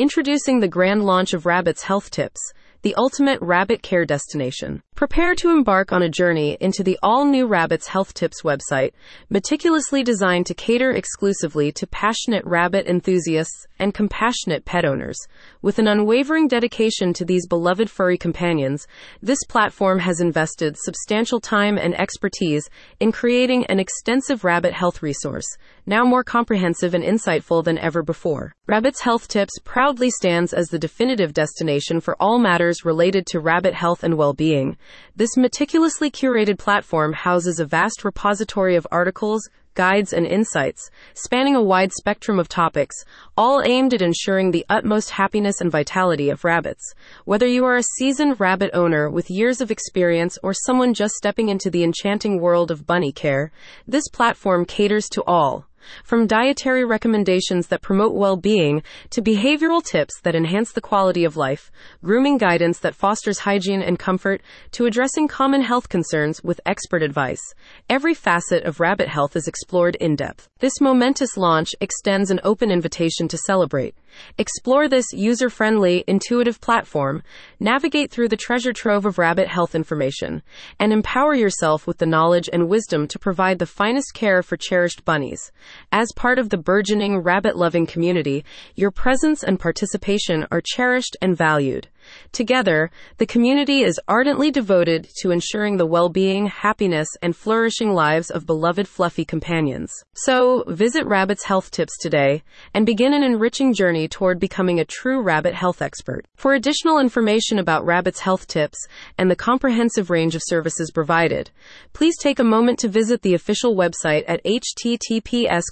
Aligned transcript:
Introducing 0.00 0.60
the 0.60 0.66
grand 0.66 1.04
launch 1.04 1.34
of 1.34 1.44
Rabbit's 1.44 1.82
Health 1.82 2.10
Tips, 2.10 2.40
the 2.82 2.94
ultimate 2.94 3.40
rabbit 3.42 3.82
care 3.82 4.04
destination. 4.04 4.82
Prepare 4.94 5.34
to 5.36 5.50
embark 5.50 5.92
on 5.92 6.02
a 6.02 6.10
journey 6.10 6.58
into 6.60 6.82
the 6.82 6.98
all 7.02 7.24
new 7.24 7.46
Rabbit's 7.46 7.88
Health 7.88 8.12
Tips 8.12 8.42
website, 8.42 8.92
meticulously 9.30 10.02
designed 10.02 10.44
to 10.46 10.54
cater 10.54 10.90
exclusively 10.90 11.72
to 11.72 11.86
passionate 11.86 12.44
rabbit 12.44 12.86
enthusiasts 12.86 13.66
and 13.78 13.94
compassionate 13.94 14.66
pet 14.66 14.84
owners. 14.84 15.18
With 15.62 15.78
an 15.78 15.88
unwavering 15.88 16.48
dedication 16.48 17.14
to 17.14 17.24
these 17.24 17.46
beloved 17.46 17.90
furry 17.90 18.18
companions, 18.18 18.86
this 19.22 19.42
platform 19.48 19.98
has 20.00 20.20
invested 20.20 20.76
substantial 20.78 21.40
time 21.40 21.78
and 21.78 21.98
expertise 21.98 22.68
in 23.00 23.10
creating 23.10 23.64
an 23.66 23.80
extensive 23.80 24.44
rabbit 24.44 24.74
health 24.74 25.02
resource, 25.02 25.46
now 25.86 26.04
more 26.04 26.22
comprehensive 26.22 26.92
and 26.92 27.04
insightful 27.04 27.64
than 27.64 27.78
ever 27.78 28.02
before. 28.02 28.54
Rabbit's 28.66 29.00
Health 29.00 29.28
Tips 29.28 29.58
proudly 29.64 30.10
stands 30.10 30.52
as 30.52 30.68
the 30.68 30.78
definitive 30.78 31.32
destination 31.32 32.00
for 32.00 32.16
all 32.20 32.38
matters 32.38 32.69
related 32.84 33.26
to 33.26 33.40
rabbit 33.40 33.74
health 33.74 34.02
and 34.02 34.16
well 34.16 34.32
being. 34.32 34.76
This 35.16 35.36
meticulously 35.36 36.10
curated 36.10 36.58
platform 36.58 37.12
houses 37.12 37.58
a 37.58 37.64
vast 37.64 38.04
repository 38.04 38.76
of 38.76 38.86
articles, 38.90 39.48
guides, 39.74 40.12
and 40.12 40.26
insights, 40.26 40.90
spanning 41.14 41.54
a 41.54 41.62
wide 41.62 41.92
spectrum 41.92 42.38
of 42.38 42.48
topics, 42.48 42.96
all 43.36 43.62
aimed 43.62 43.94
at 43.94 44.02
ensuring 44.02 44.50
the 44.50 44.66
utmost 44.68 45.10
happiness 45.10 45.60
and 45.60 45.70
vitality 45.70 46.28
of 46.30 46.44
rabbits. 46.44 46.94
Whether 47.24 47.46
you 47.46 47.64
are 47.64 47.76
a 47.76 47.82
seasoned 47.82 48.40
rabbit 48.40 48.70
owner 48.74 49.08
with 49.08 49.30
years 49.30 49.60
of 49.60 49.70
experience 49.70 50.38
or 50.42 50.52
someone 50.52 50.94
just 50.94 51.14
stepping 51.14 51.48
into 51.48 51.70
the 51.70 51.84
enchanting 51.84 52.40
world 52.40 52.70
of 52.70 52.86
bunny 52.86 53.12
care, 53.12 53.52
this 53.86 54.08
platform 54.08 54.64
caters 54.64 55.08
to 55.10 55.22
all. 55.24 55.66
From 56.04 56.26
dietary 56.26 56.84
recommendations 56.84 57.68
that 57.68 57.82
promote 57.82 58.14
well 58.14 58.36
being 58.36 58.82
to 59.10 59.22
behavioral 59.22 59.84
tips 59.84 60.20
that 60.22 60.34
enhance 60.34 60.72
the 60.72 60.80
quality 60.80 61.24
of 61.24 61.36
life, 61.36 61.70
grooming 62.04 62.38
guidance 62.38 62.78
that 62.80 62.94
fosters 62.94 63.40
hygiene 63.40 63.82
and 63.82 63.98
comfort, 63.98 64.42
to 64.72 64.86
addressing 64.86 65.28
common 65.28 65.62
health 65.62 65.88
concerns 65.88 66.42
with 66.42 66.60
expert 66.66 67.02
advice, 67.02 67.42
every 67.88 68.14
facet 68.14 68.64
of 68.64 68.80
rabbit 68.80 69.08
health 69.08 69.36
is 69.36 69.48
explored 69.48 69.96
in 69.96 70.16
depth. 70.16 70.48
This 70.58 70.80
momentous 70.80 71.36
launch 71.36 71.74
extends 71.80 72.30
an 72.30 72.40
open 72.44 72.70
invitation 72.70 73.28
to 73.28 73.38
celebrate. 73.38 73.94
Explore 74.38 74.88
this 74.88 75.12
user 75.12 75.50
friendly, 75.50 76.04
intuitive 76.06 76.60
platform, 76.60 77.22
navigate 77.58 78.10
through 78.10 78.28
the 78.28 78.36
treasure 78.36 78.72
trove 78.72 79.06
of 79.06 79.18
rabbit 79.18 79.48
health 79.48 79.74
information, 79.74 80.42
and 80.78 80.92
empower 80.92 81.34
yourself 81.34 81.86
with 81.86 81.98
the 81.98 82.06
knowledge 82.06 82.48
and 82.52 82.68
wisdom 82.68 83.06
to 83.08 83.18
provide 83.18 83.58
the 83.58 83.66
finest 83.66 84.14
care 84.14 84.42
for 84.42 84.56
cherished 84.56 85.04
bunnies. 85.04 85.52
As 85.92 86.08
part 86.16 86.38
of 86.38 86.50
the 86.50 86.58
burgeoning 86.58 87.18
rabbit 87.18 87.56
loving 87.56 87.86
community, 87.86 88.44
your 88.74 88.90
presence 88.90 89.42
and 89.42 89.60
participation 89.60 90.46
are 90.50 90.62
cherished 90.62 91.16
and 91.20 91.36
valued. 91.36 91.88
Together, 92.32 92.90
the 93.18 93.26
community 93.26 93.82
is 93.82 94.00
ardently 94.08 94.50
devoted 94.50 95.08
to 95.20 95.30
ensuring 95.30 95.76
the 95.76 95.86
well 95.86 96.08
being, 96.08 96.46
happiness, 96.46 97.08
and 97.22 97.36
flourishing 97.36 97.92
lives 97.92 98.30
of 98.30 98.46
beloved 98.46 98.86
fluffy 98.86 99.24
companions. 99.24 99.92
So, 100.14 100.64
visit 100.66 101.06
Rabbit's 101.06 101.44
Health 101.44 101.70
Tips 101.70 101.96
today 101.98 102.42
and 102.74 102.86
begin 102.86 103.12
an 103.12 103.22
enriching 103.22 103.74
journey 103.74 104.08
toward 104.08 104.38
becoming 104.38 104.80
a 104.80 104.84
true 104.84 105.22
rabbit 105.22 105.54
health 105.54 105.82
expert. 105.82 106.26
For 106.36 106.54
additional 106.54 106.98
information 106.98 107.58
about 107.58 107.84
Rabbit's 107.84 108.20
Health 108.20 108.46
Tips 108.46 108.78
and 109.18 109.30
the 109.30 109.36
comprehensive 109.36 110.10
range 110.10 110.34
of 110.34 110.42
services 110.44 110.90
provided, 110.90 111.50
please 111.92 112.16
take 112.18 112.38
a 112.38 112.44
moment 112.44 112.78
to 112.80 112.88
visit 112.88 113.22
the 113.22 113.34
official 113.34 113.74
website 113.74 114.24
at 114.26 114.42
https 114.44 115.64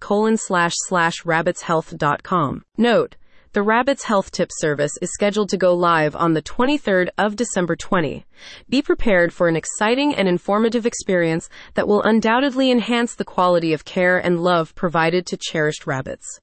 rabbitshealth.com. 1.24 2.64
Note, 2.76 3.16
the 3.52 3.62
Rabbit's 3.62 4.04
Health 4.04 4.30
Tip 4.30 4.50
service 4.52 4.92
is 5.00 5.10
scheduled 5.10 5.48
to 5.48 5.56
go 5.56 5.74
live 5.74 6.14
on 6.14 6.34
the 6.34 6.42
23rd 6.42 7.08
of 7.16 7.34
December 7.34 7.76
20. 7.76 8.26
Be 8.68 8.82
prepared 8.82 9.32
for 9.32 9.48
an 9.48 9.56
exciting 9.56 10.14
and 10.14 10.28
informative 10.28 10.84
experience 10.84 11.48
that 11.72 11.88
will 11.88 12.02
undoubtedly 12.02 12.70
enhance 12.70 13.14
the 13.14 13.24
quality 13.24 13.72
of 13.72 13.86
care 13.86 14.18
and 14.18 14.40
love 14.40 14.74
provided 14.74 15.24
to 15.26 15.38
cherished 15.38 15.86
rabbits. 15.86 16.28